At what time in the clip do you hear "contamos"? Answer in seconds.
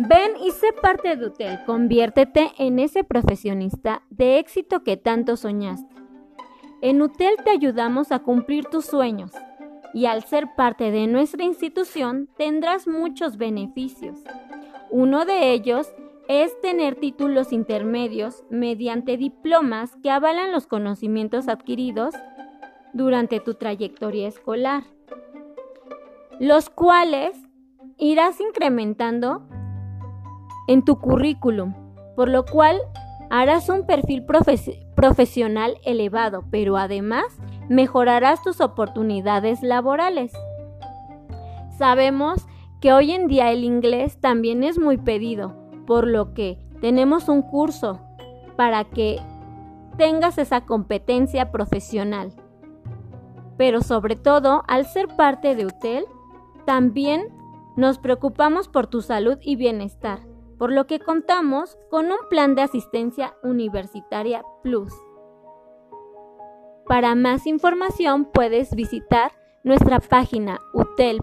60.98-61.78